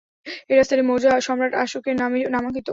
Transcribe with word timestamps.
এই 0.49 0.57
রাস্তাটি 0.57 0.83
মৌর্য 0.89 1.05
সম্রাট 1.27 1.53
অশোকের 1.63 1.95
নামে 2.01 2.19
নামাঙ্কিত। 2.33 2.67